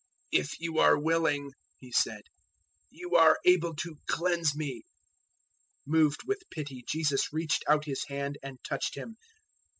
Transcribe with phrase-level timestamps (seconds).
[0.31, 2.23] "If you are willing," he said,
[2.89, 4.81] "you are able to cleanse me."
[5.85, 9.17] 001:041 Moved with pity Jesus reached out His hand and touched him.